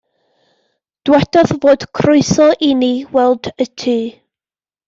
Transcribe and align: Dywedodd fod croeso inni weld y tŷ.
Dywedodd 1.09 1.53
fod 1.65 1.85
croeso 1.99 2.49
inni 2.71 2.91
weld 3.19 3.55
y 3.67 3.73
tŷ. 3.83 3.99